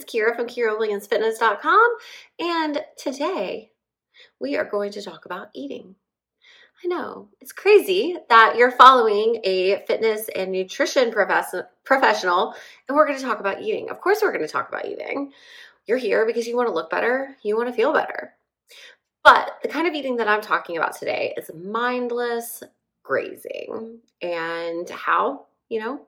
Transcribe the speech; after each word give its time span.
It's 0.00 0.10
Kira 0.10 0.34
from 0.34 0.46
KiraWilliamsFitness.com, 0.46 1.96
and 2.38 2.82
today 2.96 3.70
we 4.40 4.56
are 4.56 4.64
going 4.64 4.92
to 4.92 5.02
talk 5.02 5.26
about 5.26 5.48
eating. 5.54 5.94
I 6.82 6.88
know 6.88 7.28
it's 7.42 7.52
crazy 7.52 8.16
that 8.30 8.56
you're 8.56 8.70
following 8.70 9.42
a 9.44 9.84
fitness 9.86 10.30
and 10.34 10.52
nutrition 10.52 11.12
profess- 11.12 11.54
professional, 11.84 12.54
and 12.88 12.96
we're 12.96 13.06
going 13.06 13.18
to 13.18 13.24
talk 13.24 13.40
about 13.40 13.60
eating. 13.60 13.90
Of 13.90 14.00
course, 14.00 14.20
we're 14.22 14.32
going 14.32 14.40
to 14.40 14.48
talk 14.48 14.70
about 14.70 14.86
eating. 14.86 15.32
You're 15.86 15.98
here 15.98 16.24
because 16.24 16.46
you 16.46 16.56
want 16.56 16.68
to 16.68 16.74
look 16.74 16.88
better, 16.88 17.36
you 17.42 17.54
want 17.54 17.68
to 17.68 17.74
feel 17.74 17.92
better. 17.92 18.32
But 19.22 19.58
the 19.60 19.68
kind 19.68 19.86
of 19.86 19.92
eating 19.92 20.16
that 20.16 20.28
I'm 20.28 20.40
talking 20.40 20.78
about 20.78 20.96
today 20.96 21.34
is 21.36 21.50
mindless 21.54 22.62
grazing. 23.02 23.98
And 24.22 24.88
how? 24.88 25.44
You 25.68 25.80
know, 25.80 26.00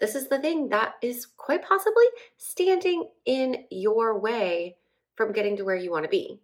this 0.00 0.14
is 0.14 0.28
the 0.28 0.38
thing 0.38 0.68
that 0.68 0.94
is 1.02 1.26
quite 1.36 1.64
possibly 1.64 2.04
standing 2.36 3.08
in 3.24 3.64
your 3.70 4.18
way 4.18 4.76
from 5.14 5.32
getting 5.32 5.56
to 5.56 5.64
where 5.64 5.76
you 5.76 5.90
want 5.90 6.04
to 6.04 6.10
be. 6.10 6.38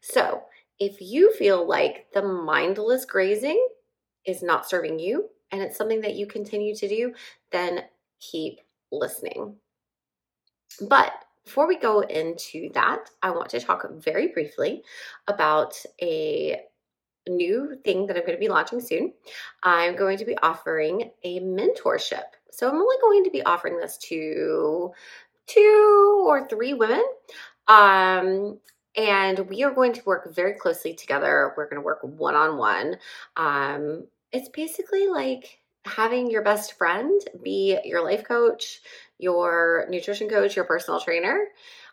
So, 0.00 0.42
if 0.78 1.00
you 1.00 1.34
feel 1.34 1.66
like 1.66 2.06
the 2.12 2.22
mindless 2.22 3.04
grazing 3.04 3.66
is 4.24 4.42
not 4.42 4.68
serving 4.68 4.98
you 4.98 5.28
and 5.50 5.60
it's 5.60 5.76
something 5.76 6.00
that 6.02 6.14
you 6.14 6.26
continue 6.26 6.74
to 6.76 6.88
do, 6.88 7.14
then 7.50 7.84
keep 8.20 8.60
listening. 8.92 9.56
But 10.88 11.12
before 11.44 11.66
we 11.66 11.78
go 11.78 12.00
into 12.00 12.70
that, 12.74 13.10
I 13.22 13.30
want 13.30 13.48
to 13.50 13.60
talk 13.60 13.90
very 13.94 14.28
briefly 14.28 14.82
about 15.26 15.74
a 16.00 16.60
new 17.26 17.78
thing 17.84 18.06
that 18.06 18.16
I'm 18.16 18.22
going 18.22 18.36
to 18.36 18.40
be 18.40 18.48
launching 18.48 18.80
soon. 18.80 19.12
I'm 19.62 19.96
going 19.96 20.18
to 20.18 20.24
be 20.24 20.36
offering 20.38 21.10
a 21.24 21.40
mentorship. 21.40 22.36
So 22.50 22.68
I'm 22.68 22.76
only 22.76 22.96
going 23.00 23.24
to 23.24 23.30
be 23.30 23.42
offering 23.42 23.78
this 23.78 23.96
to 24.08 24.92
two 25.46 26.24
or 26.26 26.48
three 26.48 26.74
women. 26.74 27.04
Um, 27.66 28.58
and 28.96 29.38
we 29.48 29.62
are 29.62 29.70
going 29.72 29.92
to 29.92 30.04
work 30.04 30.34
very 30.34 30.54
closely 30.54 30.94
together. 30.94 31.54
We're 31.56 31.68
going 31.68 31.80
to 31.80 31.84
work 31.84 32.00
one 32.02 32.34
on 32.34 32.56
one. 32.56 32.96
It's 34.32 34.48
basically 34.48 35.06
like 35.06 35.60
having 35.84 36.30
your 36.30 36.42
best 36.42 36.76
friend 36.76 37.20
be 37.42 37.78
your 37.84 38.04
life 38.04 38.24
coach, 38.24 38.80
your 39.18 39.86
nutrition 39.88 40.28
coach, 40.28 40.56
your 40.56 40.64
personal 40.64 41.00
trainer. 41.00 41.46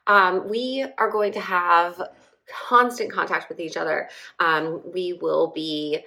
Um, 0.07 0.49
we 0.49 0.85
are 0.97 1.09
going 1.09 1.31
to 1.33 1.39
have 1.39 2.01
constant 2.67 3.11
contact 3.11 3.49
with 3.49 3.59
each 3.59 3.77
other. 3.77 4.09
Um, 4.39 4.81
we 4.93 5.13
will 5.13 5.51
be 5.51 5.99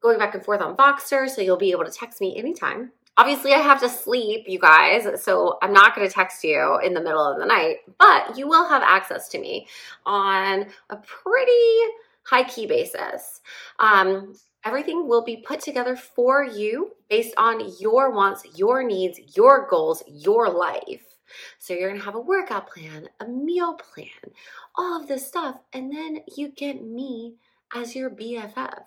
going 0.00 0.18
back 0.18 0.34
and 0.34 0.44
forth 0.44 0.60
on 0.60 0.76
Voxer, 0.76 1.28
so 1.28 1.40
you'll 1.40 1.56
be 1.56 1.70
able 1.70 1.84
to 1.84 1.90
text 1.90 2.20
me 2.20 2.36
anytime. 2.36 2.92
Obviously, 3.18 3.52
I 3.52 3.58
have 3.58 3.80
to 3.80 3.88
sleep, 3.88 4.44
you 4.46 4.60
guys, 4.60 5.20
so 5.20 5.58
I'm 5.60 5.72
not 5.72 5.96
going 5.96 6.06
to 6.06 6.14
text 6.14 6.44
you 6.44 6.78
in 6.84 6.94
the 6.94 7.00
middle 7.00 7.20
of 7.20 7.40
the 7.40 7.46
night, 7.46 7.78
but 7.98 8.38
you 8.38 8.46
will 8.46 8.68
have 8.68 8.80
access 8.82 9.28
to 9.30 9.40
me 9.40 9.66
on 10.06 10.66
a 10.88 10.96
pretty 10.96 11.78
high 12.22 12.44
key 12.44 12.66
basis. 12.66 13.40
Um, 13.80 14.36
everything 14.64 15.08
will 15.08 15.24
be 15.24 15.38
put 15.38 15.58
together 15.58 15.96
for 15.96 16.44
you 16.44 16.92
based 17.10 17.34
on 17.36 17.72
your 17.80 18.12
wants, 18.12 18.44
your 18.56 18.84
needs, 18.84 19.18
your 19.36 19.66
goals, 19.68 20.04
your 20.06 20.48
life. 20.48 21.16
So 21.58 21.74
you're 21.74 21.88
going 21.88 21.98
to 21.98 22.06
have 22.06 22.14
a 22.14 22.20
workout 22.20 22.68
plan, 22.68 23.08
a 23.18 23.26
meal 23.26 23.74
plan, 23.74 24.32
all 24.76 25.00
of 25.00 25.08
this 25.08 25.26
stuff. 25.26 25.56
And 25.72 25.92
then 25.92 26.20
you 26.36 26.50
get 26.50 26.84
me 26.84 27.34
as 27.74 27.96
your 27.96 28.10
BFF. 28.10 28.84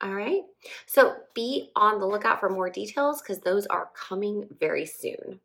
All 0.00 0.14
right. 0.14 0.42
So 0.86 1.16
be 1.34 1.70
on 1.74 1.98
the 1.98 2.06
lookout 2.06 2.40
for 2.40 2.48
more 2.48 2.70
details 2.70 3.20
because 3.20 3.40
those 3.40 3.66
are 3.66 3.90
coming 3.94 4.46
very 4.60 4.86
soon. 4.86 5.40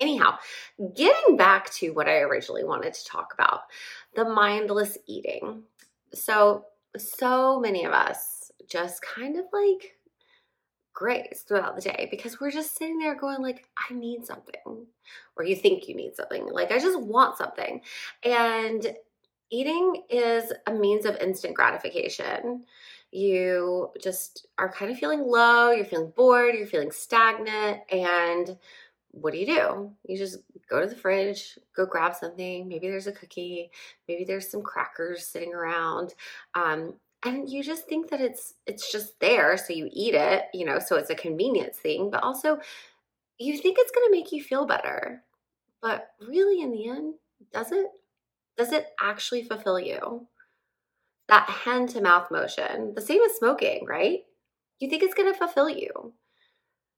Anyhow, 0.00 0.36
getting 0.94 1.36
back 1.36 1.70
to 1.72 1.90
what 1.90 2.08
I 2.08 2.18
originally 2.18 2.64
wanted 2.64 2.94
to 2.94 3.04
talk 3.04 3.34
about 3.34 3.62
the 4.14 4.24
mindless 4.24 4.96
eating. 5.06 5.62
So, 6.14 6.66
so 6.96 7.58
many 7.58 7.84
of 7.84 7.92
us 7.92 8.52
just 8.68 9.02
kind 9.02 9.36
of 9.38 9.46
like 9.52 9.96
grace 10.98 11.44
throughout 11.46 11.76
the 11.76 11.82
day 11.82 12.08
because 12.10 12.40
we're 12.40 12.50
just 12.50 12.76
sitting 12.76 12.98
there 12.98 13.14
going 13.14 13.40
like 13.40 13.68
i 13.88 13.94
need 13.94 14.26
something 14.26 14.84
or 15.36 15.44
you 15.44 15.54
think 15.54 15.86
you 15.86 15.94
need 15.94 16.12
something 16.16 16.44
like 16.50 16.72
i 16.72 16.78
just 16.78 17.00
want 17.00 17.38
something 17.38 17.80
and 18.24 18.96
eating 19.50 20.02
is 20.10 20.52
a 20.66 20.72
means 20.72 21.04
of 21.04 21.16
instant 21.18 21.54
gratification 21.54 22.64
you 23.10 23.90
just 24.00 24.46
are 24.58 24.70
kind 24.70 24.90
of 24.90 24.98
feeling 24.98 25.22
low 25.22 25.70
you're 25.70 25.84
feeling 25.84 26.12
bored 26.16 26.54
you're 26.54 26.66
feeling 26.66 26.90
stagnant 26.90 27.80
and 27.90 28.56
what 29.12 29.32
do 29.32 29.38
you 29.38 29.46
do? 29.46 29.90
You 30.04 30.18
just 30.18 30.38
go 30.68 30.80
to 30.80 30.86
the 30.86 30.94
fridge 30.94 31.58
go 31.74 31.86
grab 31.86 32.14
something 32.14 32.68
maybe 32.68 32.88
there's 32.88 33.06
a 33.06 33.12
cookie 33.12 33.70
maybe 34.06 34.24
there's 34.24 34.50
some 34.50 34.62
crackers 34.62 35.26
sitting 35.26 35.54
around 35.54 36.14
um, 36.54 36.94
and 37.24 37.48
you 37.48 37.62
just 37.62 37.88
think 37.88 38.10
that 38.10 38.20
it's 38.20 38.54
it's 38.66 38.92
just 38.92 39.18
there 39.20 39.56
so 39.56 39.72
you 39.72 39.88
eat 39.92 40.14
it 40.14 40.44
you 40.52 40.64
know 40.66 40.78
so 40.78 40.96
it's 40.96 41.10
a 41.10 41.14
convenience 41.14 41.78
thing 41.78 42.10
but 42.10 42.22
also 42.22 42.58
you 43.38 43.56
think 43.56 43.78
it's 43.80 43.92
going 43.92 44.06
to 44.06 44.16
make 44.16 44.30
you 44.30 44.42
feel 44.42 44.66
better 44.66 45.22
but 45.80 46.10
really 46.20 46.60
in 46.60 46.70
the 46.70 46.88
end 46.88 47.14
does 47.52 47.72
it? 47.72 47.86
Does 48.56 48.72
it 48.72 48.86
actually 49.00 49.44
fulfill 49.44 49.78
you 49.78 50.26
that 51.28 51.48
hand 51.48 51.88
to 51.88 52.00
mouth 52.00 52.30
motion 52.30 52.94
the 52.94 53.00
same 53.00 53.22
as 53.22 53.36
smoking 53.36 53.84
right 53.86 54.20
you 54.78 54.88
think 54.88 55.02
it's 55.02 55.14
going 55.14 55.30
to 55.30 55.38
fulfill 55.38 55.68
you 55.68 56.12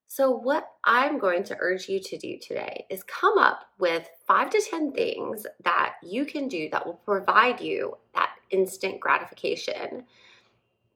so 0.07 0.31
what 0.31 0.69
i'm 0.85 1.19
going 1.19 1.43
to 1.43 1.57
urge 1.61 1.89
you 1.89 2.01
to 2.01 2.19
do 2.19 2.39
today 2.39 2.85
is 2.91 3.03
come 3.05 3.39
up 3.39 3.67
with 3.79 4.09
5 4.27 4.51
to 4.51 4.63
10 4.71 4.93
things 4.93 5.47
that 5.65 5.95
you 6.03 6.25
can 6.25 6.49
do 6.49 6.69
that 6.71 6.87
will 6.87 7.01
provide 7.05 7.61
you 7.61 7.97
that 8.15 8.31
instant 8.51 9.01
gratification, 9.01 10.05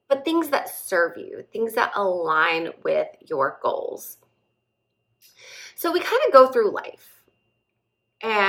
but 0.08 0.24
things 0.24 0.48
that 0.50 0.68
serve 0.68 1.16
you, 1.16 1.44
things 1.52 1.74
that 1.74 1.92
align 1.94 2.70
with 2.82 3.08
your 3.26 3.58
goals. 3.62 4.18
So 5.74 5.92
we 5.92 6.00
kind 6.00 6.20
of 6.26 6.32
go 6.32 6.48
through 6.48 6.72
life. 6.72 7.13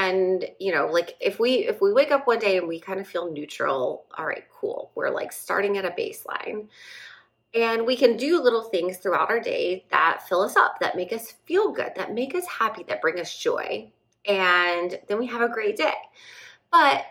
And 0.10 0.46
you 0.60 0.74
know, 0.74 0.88
like 0.88 1.16
if 1.20 1.40
we 1.40 1.68
if 1.68 1.82
we 1.82 1.94
wake 1.94 2.12
up 2.12 2.28
one 2.28 2.40
day 2.40 2.58
and 2.58 2.68
we 2.68 2.80
kind 2.80 3.00
of 3.00 3.08
feel 3.08 3.32
neutral, 3.32 4.06
all 4.18 4.26
right, 4.26 4.44
cool. 4.54 4.92
We're 4.96 5.10
like 5.10 5.32
starting 5.32 5.78
at 5.78 5.86
a 5.86 5.92
baseline. 5.92 6.68
And 7.54 7.86
we 7.86 7.96
can 7.96 8.18
do 8.18 8.42
little 8.42 8.64
things 8.64 8.98
throughout 8.98 9.30
our 9.30 9.40
day 9.40 9.86
that 9.90 10.28
fill 10.28 10.42
us 10.42 10.58
up, 10.58 10.80
that 10.82 10.98
make 10.98 11.14
us 11.14 11.36
feel 11.46 11.72
good, 11.72 11.94
that 11.96 12.14
make 12.14 12.36
us 12.36 12.46
happy, 12.46 12.84
that 12.90 13.02
bring 13.02 13.18
us 13.18 13.36
joy. 13.38 13.92
And 14.28 15.00
then 15.08 15.20
we 15.20 15.28
have 15.28 15.42
a 15.42 15.48
great 15.48 15.78
day. 15.78 15.94
But 16.70 17.06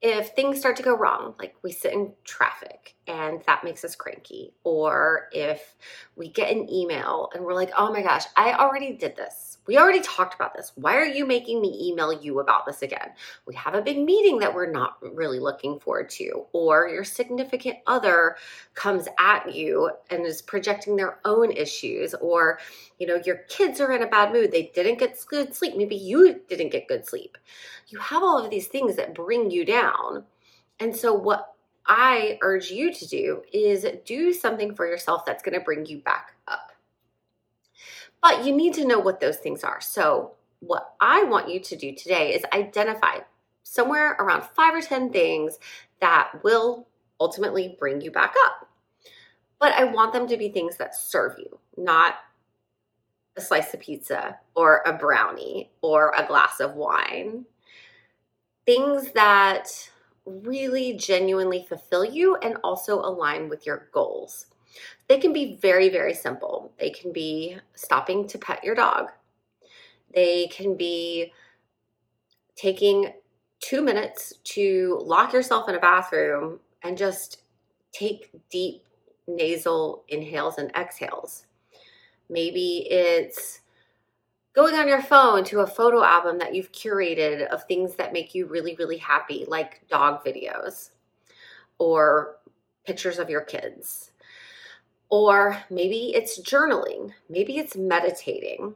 if 0.00 0.30
things 0.30 0.60
start 0.60 0.76
to 0.76 0.82
go 0.84 0.96
wrong, 0.96 1.34
like 1.38 1.56
we 1.62 1.72
sit 1.72 1.92
in 1.92 2.12
traffic 2.22 2.94
and 3.06 3.42
that 3.46 3.64
makes 3.64 3.84
us 3.84 3.96
cranky, 3.96 4.52
or 4.64 5.28
if 5.32 5.74
we 6.16 6.28
get 6.28 6.50
an 6.50 6.70
email 6.70 7.30
and 7.34 7.44
we're 7.44 7.54
like, 7.54 7.70
oh 7.76 7.92
my 7.92 8.02
gosh, 8.02 8.24
I 8.36 8.52
already 8.54 8.92
did 8.92 9.16
this 9.16 9.52
we 9.66 9.78
already 9.78 10.00
talked 10.00 10.34
about 10.34 10.54
this. 10.54 10.72
Why 10.74 10.96
are 10.96 11.06
you 11.06 11.24
making 11.24 11.60
me 11.60 11.88
email 11.88 12.12
you 12.12 12.40
about 12.40 12.66
this 12.66 12.82
again? 12.82 13.10
We 13.46 13.54
have 13.54 13.74
a 13.74 13.82
big 13.82 13.98
meeting 13.98 14.38
that 14.40 14.54
we're 14.54 14.70
not 14.70 14.96
really 15.00 15.38
looking 15.38 15.78
forward 15.78 16.10
to, 16.10 16.46
or 16.52 16.88
your 16.88 17.04
significant 17.04 17.76
other 17.86 18.36
comes 18.74 19.06
at 19.20 19.54
you 19.54 19.90
and 20.10 20.26
is 20.26 20.42
projecting 20.42 20.96
their 20.96 21.18
own 21.24 21.52
issues, 21.52 22.14
or 22.14 22.58
you 22.98 23.06
know, 23.06 23.20
your 23.24 23.38
kids 23.48 23.80
are 23.80 23.92
in 23.92 24.02
a 24.02 24.08
bad 24.08 24.32
mood. 24.32 24.50
They 24.50 24.72
didn't 24.74 24.98
get 24.98 25.24
good 25.28 25.54
sleep. 25.54 25.76
Maybe 25.76 25.96
you 25.96 26.40
didn't 26.48 26.70
get 26.70 26.88
good 26.88 27.06
sleep. 27.06 27.38
You 27.88 27.98
have 27.98 28.22
all 28.22 28.44
of 28.44 28.50
these 28.50 28.66
things 28.66 28.96
that 28.96 29.14
bring 29.14 29.50
you 29.50 29.64
down. 29.64 30.24
And 30.80 30.96
so, 30.96 31.14
what 31.14 31.51
I 31.86 32.38
urge 32.42 32.70
you 32.70 32.92
to 32.92 33.08
do 33.08 33.42
is 33.52 33.86
do 34.04 34.32
something 34.32 34.74
for 34.74 34.86
yourself 34.86 35.24
that's 35.24 35.42
going 35.42 35.58
to 35.58 35.64
bring 35.64 35.86
you 35.86 35.98
back 35.98 36.34
up. 36.46 36.72
But 38.22 38.44
you 38.44 38.54
need 38.54 38.74
to 38.74 38.86
know 38.86 39.00
what 39.00 39.20
those 39.20 39.38
things 39.38 39.64
are. 39.64 39.80
So, 39.80 40.32
what 40.60 40.94
I 41.00 41.24
want 41.24 41.48
you 41.48 41.58
to 41.58 41.76
do 41.76 41.92
today 41.92 42.34
is 42.34 42.44
identify 42.52 43.18
somewhere 43.64 44.12
around 44.20 44.44
five 44.44 44.74
or 44.74 44.80
10 44.80 45.10
things 45.10 45.58
that 46.00 46.30
will 46.44 46.86
ultimately 47.18 47.76
bring 47.80 48.00
you 48.00 48.12
back 48.12 48.34
up. 48.44 48.68
But 49.58 49.72
I 49.72 49.84
want 49.84 50.12
them 50.12 50.28
to 50.28 50.36
be 50.36 50.50
things 50.50 50.76
that 50.76 50.94
serve 50.94 51.36
you, 51.38 51.58
not 51.76 52.14
a 53.36 53.40
slice 53.40 53.72
of 53.74 53.80
pizza 53.80 54.38
or 54.54 54.82
a 54.86 54.92
brownie 54.92 55.70
or 55.80 56.12
a 56.16 56.26
glass 56.26 56.60
of 56.60 56.74
wine. 56.74 57.44
Things 58.66 59.10
that 59.12 59.68
really 60.24 60.94
genuinely 60.94 61.64
fulfill 61.68 62.04
you 62.04 62.36
and 62.36 62.56
also 62.62 63.00
align 63.00 63.48
with 63.48 63.66
your 63.66 63.88
goals. 63.92 64.46
They 65.08 65.18
can 65.18 65.32
be 65.32 65.58
very, 65.60 65.88
very 65.88 66.14
simple. 66.14 66.72
They 66.78 66.90
can 66.90 67.12
be 67.12 67.56
stopping 67.74 68.26
to 68.28 68.38
pet 68.38 68.64
your 68.64 68.74
dog. 68.74 69.10
They 70.14 70.48
can 70.48 70.76
be 70.76 71.32
taking 72.56 73.12
two 73.60 73.82
minutes 73.82 74.34
to 74.44 75.00
lock 75.02 75.32
yourself 75.32 75.68
in 75.68 75.74
a 75.74 75.80
bathroom 75.80 76.60
and 76.82 76.98
just 76.98 77.42
take 77.92 78.30
deep 78.50 78.84
nasal 79.26 80.04
inhales 80.08 80.58
and 80.58 80.70
exhales. 80.76 81.46
Maybe 82.28 82.86
it's 82.90 83.60
going 84.54 84.74
on 84.74 84.88
your 84.88 85.02
phone 85.02 85.44
to 85.44 85.60
a 85.60 85.66
photo 85.66 86.02
album 86.02 86.38
that 86.38 86.54
you've 86.54 86.72
curated 86.72 87.46
of 87.46 87.64
things 87.64 87.94
that 87.96 88.12
make 88.12 88.34
you 88.34 88.46
really, 88.46 88.74
really 88.76 88.98
happy, 88.98 89.44
like 89.48 89.86
dog 89.88 90.24
videos 90.24 90.90
or 91.78 92.36
pictures 92.84 93.18
of 93.18 93.30
your 93.30 93.40
kids. 93.40 94.12
Or 95.10 95.62
maybe 95.70 96.12
it's 96.14 96.40
journaling, 96.40 97.12
maybe 97.28 97.58
it's 97.58 97.76
meditating. 97.76 98.74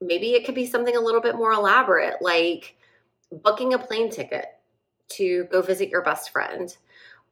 Maybe 0.00 0.32
it 0.32 0.44
could 0.44 0.54
be 0.54 0.66
something 0.66 0.96
a 0.96 1.00
little 1.00 1.20
bit 1.20 1.36
more 1.36 1.52
elaborate, 1.52 2.20
like 2.20 2.76
booking 3.30 3.72
a 3.72 3.78
plane 3.78 4.10
ticket 4.10 4.46
to 5.10 5.44
go 5.44 5.62
visit 5.62 5.88
your 5.88 6.02
best 6.02 6.30
friend 6.30 6.76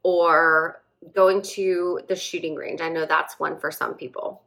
or 0.02 0.82
going 1.14 1.42
to 1.42 2.00
the 2.08 2.16
shooting 2.16 2.54
range. 2.54 2.80
I 2.80 2.88
know 2.88 3.04
that's 3.04 3.38
one 3.38 3.58
for 3.58 3.70
some 3.70 3.94
people. 3.94 4.42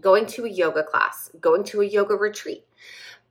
Going 0.00 0.26
to 0.26 0.44
a 0.44 0.50
yoga 0.50 0.82
class, 0.82 1.30
going 1.40 1.64
to 1.64 1.80
a 1.80 1.86
yoga 1.86 2.14
retreat. 2.14 2.64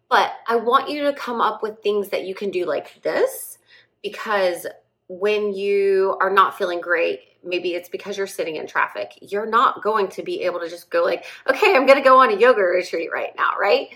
But 0.10 0.34
I 0.48 0.56
want 0.56 0.90
you 0.90 1.04
to 1.04 1.14
come 1.14 1.42
up 1.42 1.64
with 1.64 1.82
things 1.82 2.10
that 2.10 2.26
you 2.26 2.36
can 2.36 2.52
do 2.52 2.66
like 2.66 3.02
this 3.02 3.58
because 4.04 4.68
when 5.08 5.54
you 5.54 6.18
are 6.22 6.30
not 6.30 6.58
feeling 6.58 6.82
great, 6.82 7.20
maybe 7.44 7.74
it's 7.74 7.90
because 7.90 8.18
you're 8.18 8.28
sitting 8.28 8.56
in 8.56 8.68
traffic, 8.68 9.18
you're 9.22 9.46
not 9.46 9.84
going 9.84 10.08
to 10.10 10.24
be 10.24 10.42
able 10.42 10.60
to 10.60 10.70
just 10.70 10.90
go 10.90 11.04
like, 11.04 11.26
okay, 11.50 11.76
I'm 11.76 11.86
going 11.86 11.98
to 11.98 12.04
go 12.04 12.20
on 12.20 12.32
a 12.32 12.38
yoga 12.38 12.62
retreat 12.62 13.10
right 13.12 13.34
now, 13.38 13.52
right? 13.60 13.90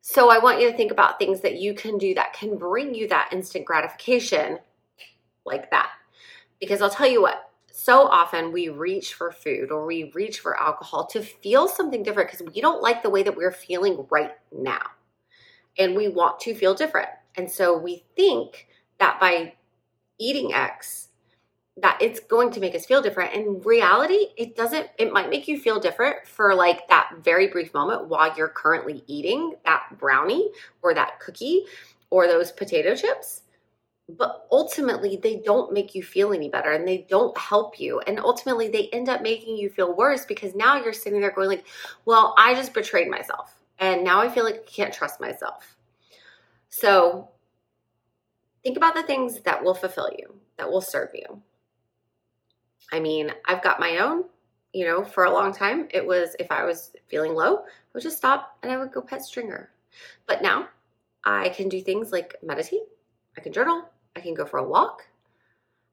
So 0.00 0.30
I 0.30 0.38
want 0.38 0.60
you 0.60 0.70
to 0.70 0.76
think 0.76 0.90
about 0.90 1.18
things 1.18 1.40
that 1.40 1.60
you 1.60 1.74
can 1.74 1.98
do 1.98 2.14
that 2.14 2.32
can 2.32 2.56
bring 2.56 2.94
you 2.94 3.08
that 3.08 3.30
instant 3.32 3.64
gratification 3.64 4.58
like 5.44 5.70
that. 5.70 5.90
Because 6.60 6.82
I'll 6.82 6.90
tell 6.90 7.08
you 7.08 7.20
what, 7.22 7.47
so 7.88 8.06
often 8.06 8.52
we 8.52 8.68
reach 8.68 9.14
for 9.14 9.32
food 9.32 9.70
or 9.70 9.86
we 9.86 10.12
reach 10.14 10.40
for 10.40 10.60
alcohol 10.60 11.06
to 11.06 11.22
feel 11.22 11.66
something 11.66 12.02
different 12.02 12.30
because 12.30 12.46
we 12.52 12.60
don't 12.60 12.82
like 12.82 13.02
the 13.02 13.08
way 13.08 13.22
that 13.22 13.34
we're 13.34 13.50
feeling 13.50 14.06
right 14.10 14.32
now. 14.52 14.82
And 15.78 15.96
we 15.96 16.08
want 16.08 16.38
to 16.40 16.54
feel 16.54 16.74
different. 16.74 17.08
And 17.36 17.50
so 17.50 17.78
we 17.78 18.04
think 18.14 18.66
that 18.98 19.18
by 19.18 19.54
eating 20.18 20.52
X, 20.52 21.08
that 21.78 21.96
it's 22.02 22.20
going 22.20 22.50
to 22.50 22.60
make 22.60 22.74
us 22.74 22.84
feel 22.84 23.00
different. 23.00 23.32
In 23.32 23.62
reality, 23.62 24.26
it 24.36 24.54
doesn't, 24.54 24.88
it 24.98 25.10
might 25.10 25.30
make 25.30 25.48
you 25.48 25.58
feel 25.58 25.80
different 25.80 26.26
for 26.26 26.54
like 26.54 26.86
that 26.88 27.12
very 27.22 27.46
brief 27.46 27.72
moment 27.72 28.08
while 28.08 28.36
you're 28.36 28.48
currently 28.48 29.02
eating 29.06 29.54
that 29.64 29.96
brownie 29.98 30.50
or 30.82 30.92
that 30.92 31.20
cookie 31.20 31.64
or 32.10 32.26
those 32.26 32.52
potato 32.52 32.94
chips. 32.94 33.44
But 34.08 34.46
ultimately, 34.50 35.16
they 35.16 35.36
don't 35.36 35.72
make 35.72 35.94
you 35.94 36.02
feel 36.02 36.32
any 36.32 36.48
better 36.48 36.72
and 36.72 36.88
they 36.88 37.06
don't 37.10 37.36
help 37.36 37.78
you. 37.78 38.00
And 38.00 38.18
ultimately, 38.18 38.68
they 38.68 38.88
end 38.88 39.10
up 39.10 39.20
making 39.20 39.56
you 39.58 39.68
feel 39.68 39.94
worse 39.94 40.24
because 40.24 40.54
now 40.54 40.76
you're 40.76 40.94
sitting 40.94 41.20
there 41.20 41.30
going, 41.30 41.48
like, 41.48 41.66
well, 42.06 42.34
I 42.38 42.54
just 42.54 42.72
betrayed 42.72 43.10
myself. 43.10 43.54
And 43.78 44.02
now 44.02 44.20
I 44.20 44.30
feel 44.30 44.44
like 44.44 44.56
I 44.56 44.70
can't 44.70 44.94
trust 44.94 45.20
myself. 45.20 45.76
So 46.70 47.28
think 48.62 48.76
about 48.76 48.94
the 48.94 49.02
things 49.02 49.40
that 49.42 49.62
will 49.62 49.74
fulfill 49.74 50.10
you, 50.16 50.34
that 50.56 50.70
will 50.70 50.80
serve 50.80 51.10
you. 51.14 51.42
I 52.92 53.00
mean, 53.00 53.32
I've 53.46 53.62
got 53.62 53.80
my 53.80 53.98
own, 53.98 54.24
you 54.72 54.86
know, 54.86 55.04
for 55.04 55.24
a 55.24 55.32
long 55.32 55.52
time. 55.52 55.88
It 55.90 56.06
was 56.06 56.34
if 56.38 56.50
I 56.50 56.64
was 56.64 56.92
feeling 57.08 57.34
low, 57.34 57.58
I 57.58 57.62
would 57.92 58.02
just 58.02 58.16
stop 58.16 58.56
and 58.62 58.72
I 58.72 58.78
would 58.78 58.92
go 58.92 59.02
pet 59.02 59.22
Stringer. 59.22 59.70
But 60.26 60.42
now 60.42 60.68
I 61.24 61.50
can 61.50 61.68
do 61.68 61.80
things 61.80 62.12
like 62.12 62.36
meditate, 62.42 62.82
I 63.36 63.40
can 63.40 63.52
journal, 63.52 63.88
I 64.18 64.20
can 64.20 64.34
go 64.34 64.44
for 64.44 64.58
a 64.58 64.68
walk. 64.68 65.06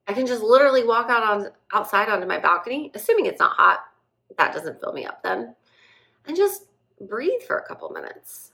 I 0.07 0.13
can 0.13 0.25
just 0.25 0.42
literally 0.42 0.83
walk 0.83 1.10
out 1.10 1.24
on 1.24 1.50
outside 1.74 2.10
onto 2.10 2.25
my 2.25 2.39
balcony, 2.39 2.92
assuming 2.95 3.27
it's 3.27 3.39
not 3.39 3.56
hot. 3.56 3.81
That 4.39 4.51
doesn't 4.51 4.80
fill 4.80 4.94
me 4.94 5.06
up 5.06 5.22
then. 5.22 5.56
And 6.27 6.36
just 6.36 6.66
breathe 7.07 7.44
for 7.45 7.60
a 7.60 7.68
couple 7.68 7.89
minutes. 7.92 8.51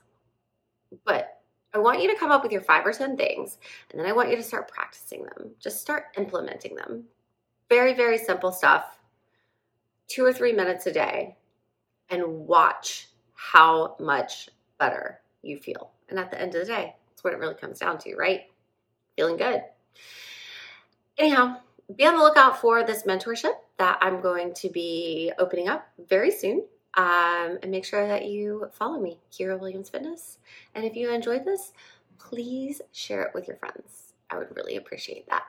But 1.06 1.40
I 1.74 1.78
want 1.78 2.02
you 2.02 2.12
to 2.12 2.18
come 2.18 2.30
up 2.30 2.42
with 2.42 2.52
your 2.52 2.60
five 2.60 2.86
or 2.86 2.92
10 2.92 3.16
things, 3.16 3.56
and 3.90 3.98
then 3.98 4.06
I 4.06 4.12
want 4.12 4.28
you 4.28 4.36
to 4.36 4.42
start 4.42 4.70
practicing 4.70 5.22
them. 5.22 5.52
Just 5.58 5.80
start 5.80 6.04
implementing 6.18 6.74
them. 6.74 7.04
Very, 7.70 7.94
very 7.94 8.18
simple 8.18 8.52
stuff. 8.52 8.98
Two 10.06 10.22
or 10.22 10.34
three 10.34 10.52
minutes 10.52 10.86
a 10.86 10.92
day 10.92 11.34
and 12.10 12.22
watch 12.46 13.08
how 13.32 13.96
much 13.98 14.50
better 14.78 15.20
you 15.40 15.56
feel. 15.56 15.92
And 16.10 16.18
at 16.18 16.30
the 16.30 16.38
end 16.38 16.54
of 16.54 16.60
the 16.60 16.72
day, 16.72 16.94
that's 17.08 17.24
what 17.24 17.32
it 17.32 17.38
really 17.38 17.54
comes 17.54 17.78
down 17.78 17.96
to, 18.00 18.14
right? 18.16 18.42
Feeling 19.16 19.36
good. 19.36 19.62
Anyhow, 21.18 21.56
be 21.94 22.06
on 22.06 22.16
the 22.16 22.22
lookout 22.22 22.60
for 22.60 22.84
this 22.84 23.02
mentorship 23.04 23.54
that 23.76 23.98
I'm 24.00 24.20
going 24.20 24.54
to 24.54 24.68
be 24.68 25.32
opening 25.38 25.68
up 25.68 25.88
very 26.08 26.30
soon. 26.30 26.64
Um, 26.94 27.58
and 27.62 27.70
make 27.70 27.86
sure 27.86 28.06
that 28.06 28.26
you 28.26 28.68
follow 28.72 29.00
me, 29.00 29.18
Kira 29.32 29.58
Williams 29.58 29.88
Fitness. 29.88 30.38
And 30.74 30.84
if 30.84 30.94
you 30.94 31.10
enjoyed 31.10 31.44
this, 31.44 31.72
please 32.18 32.82
share 32.92 33.22
it 33.22 33.34
with 33.34 33.48
your 33.48 33.56
friends. 33.56 34.12
I 34.30 34.36
would 34.36 34.54
really 34.54 34.76
appreciate 34.76 35.26
that. 35.30 35.44